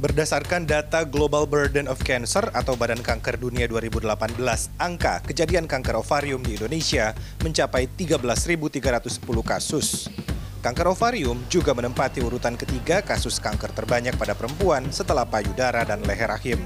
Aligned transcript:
Berdasarkan 0.00 0.64
data 0.64 1.04
Global 1.04 1.44
Burden 1.44 1.84
of 1.84 2.00
Cancer 2.00 2.48
atau 2.56 2.72
Badan 2.72 3.04
Kanker 3.04 3.36
Dunia 3.36 3.68
2018, 3.68 4.08
angka 4.80 5.20
kejadian 5.28 5.68
kanker 5.68 5.92
ovarium 6.00 6.40
di 6.40 6.56
Indonesia 6.56 7.12
mencapai 7.44 7.84
13.310 8.00 9.20
kasus. 9.44 10.08
Kanker 10.64 10.96
ovarium 10.96 11.36
juga 11.52 11.76
menempati 11.76 12.24
urutan 12.24 12.56
ketiga 12.56 13.04
kasus 13.04 13.36
kanker 13.44 13.76
terbanyak 13.76 14.16
pada 14.16 14.32
perempuan 14.32 14.88
setelah 14.88 15.28
payudara 15.28 15.84
dan 15.84 16.00
leher 16.08 16.32
rahim. 16.32 16.64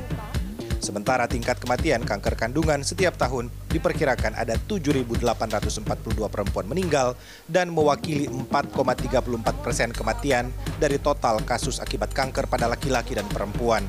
Sementara 0.85 1.25
tingkat 1.25 1.57
kematian 1.65 2.05
kanker 2.05 2.37
kandungan 2.37 2.85
setiap 2.85 3.17
tahun 3.17 3.49
diperkirakan 3.73 4.37
ada 4.37 4.61
7.842 4.69 5.81
perempuan 6.29 6.69
meninggal 6.69 7.17
dan 7.49 7.73
mewakili 7.73 8.29
4,34 8.29 9.65
persen 9.65 9.97
kematian 9.97 10.53
dari 10.77 11.01
total 11.01 11.41
kasus 11.41 11.81
akibat 11.81 12.13
kanker 12.13 12.45
pada 12.53 12.69
laki-laki 12.69 13.17
dan 13.17 13.25
perempuan. 13.33 13.81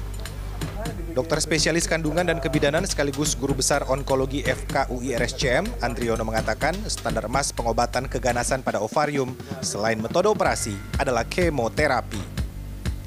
Dokter 1.11 1.43
spesialis 1.43 1.83
kandungan 1.83 2.31
dan 2.31 2.39
kebidanan 2.39 2.87
sekaligus 2.87 3.35
guru 3.35 3.59
besar 3.59 3.83
onkologi 3.91 4.47
FKUI 4.47 5.19
RSCM, 5.19 5.67
Andriono 5.83 6.23
mengatakan 6.23 6.75
standar 6.87 7.27
emas 7.27 7.51
pengobatan 7.51 8.07
keganasan 8.07 8.63
pada 8.63 8.79
ovarium 8.79 9.35
selain 9.59 9.99
metode 9.99 10.31
operasi 10.31 10.75
adalah 10.95 11.27
kemoterapi. 11.27 12.44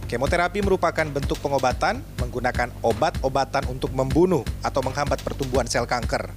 Kemoterapi 0.09 0.65
merupakan 0.65 1.05
bentuk 1.05 1.37
pengobatan 1.45 2.01
menggunakan 2.17 2.73
obat-obatan 2.81 3.69
untuk 3.69 3.93
membunuh 3.93 4.41
atau 4.65 4.81
menghambat 4.81 5.21
pertumbuhan 5.21 5.69
sel 5.69 5.85
kanker. 5.85 6.33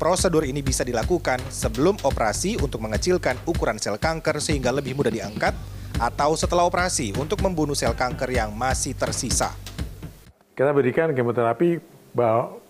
Prosedur 0.00 0.48
ini 0.48 0.64
bisa 0.64 0.80
dilakukan 0.80 1.44
sebelum 1.52 2.00
operasi 2.00 2.56
untuk 2.56 2.80
mengecilkan 2.80 3.36
ukuran 3.44 3.76
sel 3.76 4.00
kanker 4.00 4.40
sehingga 4.40 4.72
lebih 4.72 4.96
mudah 4.96 5.12
diangkat 5.12 5.52
atau 6.00 6.32
setelah 6.32 6.64
operasi 6.64 7.12
untuk 7.20 7.44
membunuh 7.44 7.76
sel 7.76 7.92
kanker 7.92 8.32
yang 8.32 8.48
masih 8.56 8.96
tersisa. 8.96 9.52
Kita 10.56 10.72
berikan 10.72 11.12
kemoterapi 11.12 11.84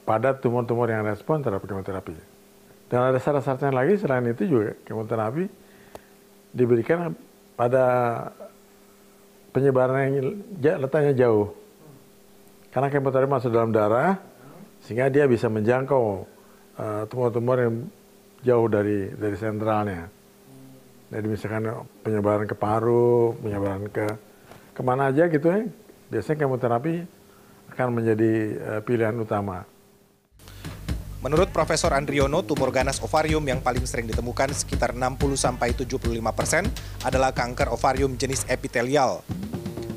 pada 0.02 0.34
tumor-tumor 0.34 0.90
yang 0.90 1.06
respon 1.06 1.38
terhadap 1.38 1.62
kemoterapi. 1.62 2.18
Dan 2.90 3.14
ada 3.14 3.18
syarat-syaratnya 3.22 3.70
lagi 3.70 3.94
selain 3.94 4.26
itu 4.26 4.42
juga 4.42 4.74
kemoterapi 4.90 5.46
diberikan 6.50 7.14
pada 7.54 7.86
penyebaran 9.50 9.98
yang 10.10 10.14
letaknya 10.58 11.14
jauh. 11.26 11.54
Karena 12.70 12.86
kemoterapi 12.86 13.30
masuk 13.30 13.50
dalam 13.50 13.74
darah, 13.74 14.14
sehingga 14.86 15.10
dia 15.10 15.26
bisa 15.26 15.50
menjangkau 15.50 16.22
uh, 16.78 17.02
tumor-tumor 17.10 17.58
uh, 17.58 17.62
yang 17.66 17.74
jauh 18.46 18.66
dari 18.70 19.10
dari 19.10 19.36
sentralnya. 19.36 20.06
Jadi 21.10 21.26
misalkan 21.26 21.66
penyebaran 22.06 22.46
ke 22.46 22.54
paru, 22.54 23.34
penyebaran 23.42 23.90
ke 23.90 24.06
ke 24.70 24.80
mana 24.86 25.10
aja 25.10 25.26
gitu 25.26 25.50
ya, 25.50 25.66
biasanya 26.14 26.46
kemoterapi 26.46 26.94
akan 27.74 27.88
menjadi 27.90 28.32
uh, 28.62 28.80
pilihan 28.86 29.18
utama. 29.18 29.66
Menurut 31.20 31.52
Profesor 31.52 31.92
Andriono, 31.92 32.40
tumor 32.40 32.72
ganas 32.72 32.96
ovarium 33.04 33.44
yang 33.44 33.60
paling 33.60 33.84
sering 33.84 34.08
ditemukan 34.08 34.56
sekitar 34.56 34.96
60-75 34.96 36.00
persen 36.32 36.64
adalah 37.04 37.36
kanker 37.36 37.68
ovarium 37.68 38.16
jenis 38.16 38.48
epitelial. 38.48 39.20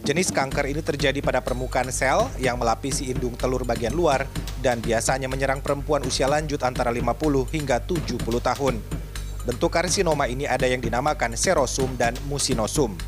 Jenis 0.04 0.36
kanker 0.36 0.68
ini 0.68 0.84
terjadi 0.84 1.24
pada 1.24 1.40
permukaan 1.40 1.88
sel 1.96 2.28
yang 2.44 2.60
melapisi 2.60 3.08
indung 3.08 3.40
telur 3.40 3.64
bagian 3.64 3.96
luar 3.96 4.28
dan 4.60 4.84
biasanya 4.84 5.32
menyerang 5.32 5.64
perempuan 5.64 6.04
usia 6.04 6.28
lanjut 6.28 6.60
antara 6.60 6.92
50 6.92 7.16
hingga 7.56 7.80
70 7.80 8.20
tahun. 8.44 8.84
Bentuk 9.48 9.72
karsinoma 9.72 10.28
ini 10.28 10.44
ada 10.44 10.68
yang 10.68 10.84
dinamakan 10.84 11.40
serosum 11.40 11.96
dan 11.96 12.20
musinosum. 12.28 13.00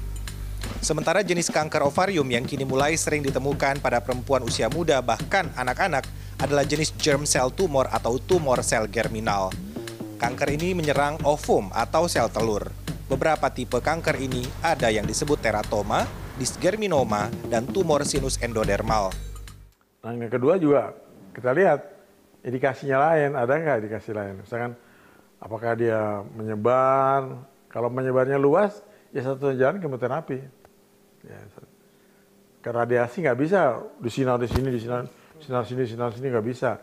Sementara 0.80 1.19
jenis 1.19 1.52
kanker 1.52 1.83
ovarium 1.83 2.31
yang 2.31 2.47
kini 2.47 2.63
mulai 2.63 2.95
sering 2.95 3.27
ditemukan 3.27 3.83
pada 3.83 3.99
perempuan 3.99 4.39
usia 4.47 4.71
muda 4.71 5.03
bahkan 5.03 5.52
anak-anak 5.59 6.08
adalah 6.40 6.68
jenis 6.68 6.92
germ 7.00 7.23
cell 7.23 7.52
tumor 7.52 7.88
atau 7.92 8.20
tumor 8.20 8.60
sel 8.66 8.88
germinal. 8.92 9.52
Kanker 10.20 10.56
ini 10.56 10.76
menyerang 10.76 11.20
ovum 11.23 11.72
atau 11.72 12.08
sel 12.08 12.28
telur. 12.32 12.72
Beberapa 13.06 13.52
tipe 13.54 13.78
kanker 13.78 14.18
ini 14.18 14.48
ada 14.66 14.90
yang 14.90 15.06
disebut 15.06 15.38
teratoma, 15.38 16.10
disgerminoma, 16.42 17.30
dan 17.48 17.70
tumor 17.70 18.02
sinus 18.02 18.42
endodermal. 18.42 19.14
Nah, 20.02 20.12
yang 20.14 20.32
kedua 20.32 20.58
juga 20.58 20.98
kita 21.36 21.54
lihat 21.54 21.80
indikasinya 22.42 22.98
lain, 23.12 23.38
ada 23.38 23.52
nggak 23.54 23.78
indikasi 23.86 24.12
lain? 24.14 24.42
Misalkan 24.42 24.73
apakah 25.38 25.78
dia 25.78 26.26
menyebar, 26.34 27.46
kalau 27.70 27.90
menyebarnya 27.94 28.42
luas, 28.42 28.82
ya 29.14 29.22
satu 29.22 29.54
jalan 29.54 29.78
kemoterapi. 29.78 30.40
Ya, 31.26 31.40
ke 32.66 32.70
radiasi 32.73 33.22
nggak 33.22 33.38
bisa 33.38 33.78
disinar 34.02 34.42
di 34.42 34.50
sini, 34.50 34.73
disinar, 34.73 35.06
sinar 35.45 35.61
sini, 35.70 35.86
sinar 35.86 36.10
sini 36.10 36.33
nggak 36.33 36.48
bisa. 36.50 36.82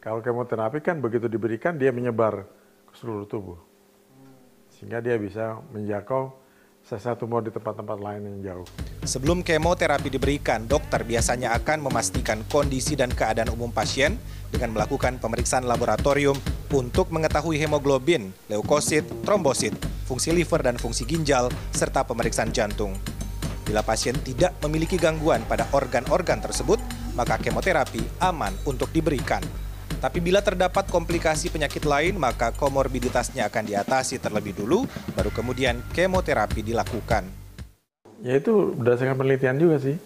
Kalau 0.00 0.24
kemoterapi 0.24 0.80
kan 0.80 1.04
begitu 1.04 1.28
diberikan 1.28 1.76
dia 1.76 1.92
menyebar 1.92 2.48
ke 2.88 2.94
seluruh 2.96 3.28
tubuh, 3.28 3.60
sehingga 4.72 5.04
dia 5.04 5.20
bisa 5.20 5.60
menjangkau 5.68 6.32
sel 6.84 7.16
tumor 7.16 7.40
di 7.40 7.48
tempat-tempat 7.48 7.96
lain 7.96 8.20
yang 8.28 8.38
jauh. 8.44 8.66
Sebelum 9.08 9.40
kemoterapi 9.40 10.12
diberikan, 10.12 10.68
dokter 10.68 11.00
biasanya 11.00 11.56
akan 11.56 11.88
memastikan 11.88 12.44
kondisi 12.52 12.92
dan 12.92 13.08
keadaan 13.08 13.52
umum 13.52 13.72
pasien 13.72 14.20
dengan 14.52 14.76
melakukan 14.76 15.16
pemeriksaan 15.16 15.64
laboratorium 15.64 16.36
untuk 16.76 17.08
mengetahui 17.08 17.56
hemoglobin, 17.56 18.36
leukosit, 18.52 19.04
trombosit, 19.24 19.72
fungsi 20.04 20.36
liver 20.36 20.60
dan 20.60 20.76
fungsi 20.76 21.08
ginjal, 21.08 21.48
serta 21.72 22.04
pemeriksaan 22.04 22.52
jantung. 22.52 22.92
Bila 23.64 23.80
pasien 23.80 24.12
tidak 24.20 24.52
memiliki 24.60 25.00
gangguan 25.00 25.40
pada 25.48 25.64
organ-organ 25.72 26.44
tersebut, 26.44 26.76
maka 27.14 27.40
kemoterapi 27.40 28.02
aman 28.20 28.52
untuk 28.68 28.90
diberikan. 28.90 29.40
Tapi 30.04 30.20
bila 30.20 30.44
terdapat 30.44 30.84
komplikasi 30.92 31.48
penyakit 31.48 31.88
lain, 31.88 32.20
maka 32.20 32.52
komorbiditasnya 32.52 33.48
akan 33.48 33.64
diatasi 33.64 34.20
terlebih 34.20 34.52
dulu, 34.52 34.84
baru 35.16 35.32
kemudian 35.32 35.80
kemoterapi 35.96 36.60
dilakukan. 36.60 37.24
Ya 38.20 38.36
itu 38.36 38.76
berdasarkan 38.76 39.16
penelitian 39.16 39.56
juga 39.56 39.80
sih. 39.80 39.96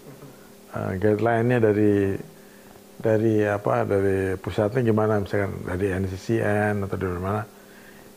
Uh, 0.70 0.94
guideline-nya 1.00 1.58
dari 1.58 2.14
dari 2.98 3.42
apa 3.42 3.82
dari 3.88 4.38
pusatnya 4.38 4.84
gimana 4.84 5.22
misalkan 5.22 5.54
dari 5.64 5.90
NCCN 5.96 6.84
atau 6.84 6.96
dari 6.98 7.18
mana 7.18 7.42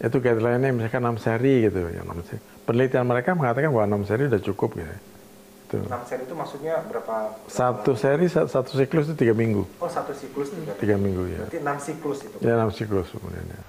itu 0.01 0.17
guideline-nya 0.17 0.73
misalkan 0.73 1.05
6 1.05 1.21
seri 1.21 1.69
gitu 1.69 1.85
ya 1.89 2.01
6 2.01 2.27
seri. 2.29 2.39
Penelitian 2.65 3.05
mereka 3.05 3.37
mengatakan 3.37 3.69
bahwa 3.73 4.01
6 4.01 4.09
seri 4.09 4.23
sudah 4.29 4.41
cukup 4.41 4.69
gitu. 4.77 4.93
Gitu. 5.71 5.87
6 5.87 6.03
seri 6.03 6.27
itu 6.27 6.35
maksudnya 6.35 6.83
berapa? 6.83 7.39
Satu 7.47 7.95
seri, 7.95 8.27
satu 8.27 8.75
siklus 8.75 9.07
itu 9.07 9.15
tiga 9.15 9.31
minggu. 9.31 9.63
Oh, 9.79 9.87
satu 9.87 10.11
siklus 10.11 10.51
tiga, 10.51 10.75
tiga 10.75 10.95
minggu. 10.99 11.31
ya. 11.31 11.47
Berarti 11.47 11.59
enam 11.63 11.77
siklus 11.79 12.19
itu? 12.27 12.35
Ya, 12.43 12.59
enam 12.59 12.71
siklus 12.75 13.07
kemudian 13.15 13.47
ya. 13.47 13.59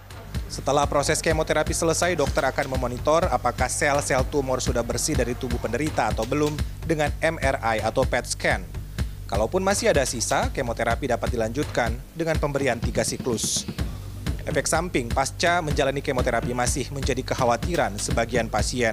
Setelah 0.50 0.84
proses 0.84 1.22
kemoterapi 1.24 1.72
selesai, 1.72 2.12
dokter 2.12 2.44
akan 2.44 2.76
memonitor 2.76 3.24
apakah 3.30 3.72
sel-sel 3.72 4.20
tumor 4.28 4.60
sudah 4.60 4.84
bersih 4.84 5.16
dari 5.16 5.32
tubuh 5.32 5.56
penderita 5.56 6.12
atau 6.12 6.28
belum 6.28 6.52
dengan 6.84 7.08
MRI 7.24 7.80
atau 7.80 8.04
PET 8.04 8.26
scan. 8.36 8.60
Kalaupun 9.32 9.64
masih 9.64 9.96
ada 9.96 10.04
sisa, 10.04 10.52
kemoterapi 10.52 11.08
dapat 11.08 11.32
dilanjutkan 11.32 11.96
dengan 12.12 12.36
pemberian 12.36 12.76
tiga 12.76 13.00
siklus. 13.00 13.64
Efek 14.44 14.68
samping 14.68 15.08
pasca 15.08 15.64
menjalani 15.64 16.04
kemoterapi 16.04 16.52
masih 16.52 16.90
menjadi 16.92 17.22
kekhawatiran 17.24 17.96
sebagian 17.96 18.50
pasien. 18.52 18.92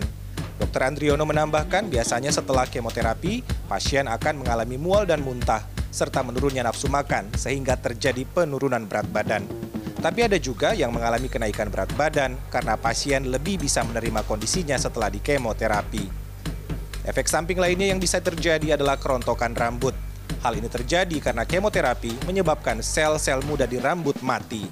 Dr. 0.60 0.82
Andriono 0.84 1.24
menambahkan 1.24 1.88
biasanya 1.88 2.36
setelah 2.36 2.68
kemoterapi, 2.68 3.48
pasien 3.72 4.12
akan 4.12 4.44
mengalami 4.44 4.76
mual 4.76 5.08
dan 5.08 5.24
muntah, 5.24 5.64
serta 5.88 6.20
menurunnya 6.20 6.68
nafsu 6.68 6.92
makan 6.92 7.32
sehingga 7.34 7.80
terjadi 7.80 8.28
penurunan 8.28 8.84
berat 8.84 9.08
badan. 9.08 9.48
Tapi 10.00 10.28
ada 10.28 10.36
juga 10.36 10.76
yang 10.76 10.92
mengalami 10.92 11.28
kenaikan 11.32 11.72
berat 11.72 11.92
badan 11.96 12.36
karena 12.52 12.76
pasien 12.76 13.32
lebih 13.32 13.60
bisa 13.60 13.84
menerima 13.88 14.24
kondisinya 14.28 14.76
setelah 14.76 15.08
dikemoterapi. 15.12 16.08
Efek 17.08 17.28
samping 17.32 17.60
lainnya 17.60 17.92
yang 17.92 18.00
bisa 18.00 18.20
terjadi 18.20 18.76
adalah 18.76 19.00
kerontokan 19.00 19.56
rambut. 19.56 19.96
Hal 20.40 20.56
ini 20.56 20.72
terjadi 20.72 21.20
karena 21.20 21.44
kemoterapi 21.44 22.28
menyebabkan 22.28 22.80
sel-sel 22.80 23.44
muda 23.44 23.68
di 23.68 23.76
rambut 23.80 24.20
mati. 24.24 24.68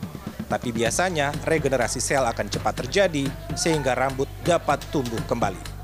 Tapi 0.47 0.71
biasanya 0.71 1.35
regenerasi 1.43 1.99
sel 1.99 2.23
akan 2.23 2.47
cepat 2.47 2.87
terjadi 2.87 3.27
sehingga 3.51 3.99
rambut 3.99 4.31
dapat 4.47 4.79
tumbuh 4.95 5.19
kembali. 5.27 5.76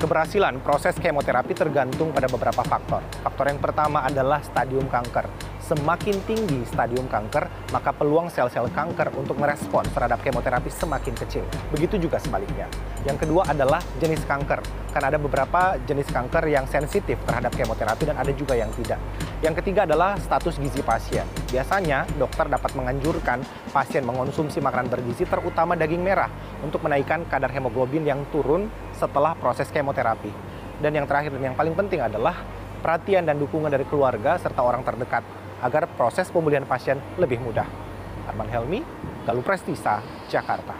Keberhasilan 0.00 0.64
proses 0.64 0.96
kemoterapi 0.96 1.52
tergantung 1.52 2.08
pada 2.08 2.24
beberapa 2.24 2.64
faktor. 2.64 3.04
Faktor 3.20 3.52
yang 3.52 3.60
pertama 3.60 4.00
adalah 4.00 4.40
stadium 4.40 4.88
kanker. 4.88 5.28
Semakin 5.70 6.18
tinggi 6.26 6.66
stadium 6.66 7.06
kanker, 7.06 7.46
maka 7.70 7.94
peluang 7.94 8.26
sel-sel 8.26 8.66
kanker 8.74 9.14
untuk 9.14 9.38
merespon 9.38 9.86
terhadap 9.94 10.18
kemoterapi 10.18 10.66
semakin 10.66 11.14
kecil. 11.14 11.46
Begitu 11.70 11.94
juga 11.94 12.18
sebaliknya. 12.18 12.66
Yang 13.06 13.22
kedua 13.22 13.46
adalah 13.46 13.78
jenis 14.02 14.18
kanker. 14.26 14.66
Kan 14.90 15.06
ada 15.06 15.14
beberapa 15.14 15.78
jenis 15.86 16.10
kanker 16.10 16.50
yang 16.50 16.66
sensitif 16.66 17.22
terhadap 17.22 17.54
kemoterapi 17.54 18.02
dan 18.02 18.18
ada 18.18 18.34
juga 18.34 18.58
yang 18.58 18.66
tidak. 18.74 18.98
Yang 19.46 19.62
ketiga 19.62 19.86
adalah 19.86 20.18
status 20.18 20.58
gizi 20.58 20.82
pasien. 20.82 21.22
Biasanya 21.54 22.18
dokter 22.18 22.50
dapat 22.50 22.74
menganjurkan 22.74 23.38
pasien 23.70 24.02
mengonsumsi 24.02 24.58
makanan 24.58 24.90
bergizi 24.90 25.22
terutama 25.22 25.78
daging 25.78 26.02
merah 26.02 26.34
untuk 26.66 26.82
menaikkan 26.82 27.22
kadar 27.30 27.54
hemoglobin 27.54 28.02
yang 28.02 28.26
turun 28.34 28.66
setelah 28.98 29.38
proses 29.38 29.70
kemoterapi. 29.70 30.34
Dan 30.82 30.98
yang 30.98 31.06
terakhir 31.06 31.30
dan 31.38 31.54
yang 31.54 31.54
paling 31.54 31.78
penting 31.78 32.02
adalah 32.02 32.34
perhatian 32.82 33.22
dan 33.22 33.38
dukungan 33.38 33.70
dari 33.70 33.86
keluarga 33.86 34.34
serta 34.34 34.66
orang 34.66 34.82
terdekat 34.82 35.22
agar 35.64 35.88
proses 35.96 36.28
pemulihan 36.28 36.66
pasien 36.68 37.00
lebih 37.16 37.40
mudah. 37.40 37.64
Arman 38.28 38.48
Helmi, 38.52 38.80
Galuh 39.24 39.44
Prestisa, 39.44 40.04
Jakarta. 40.28 40.68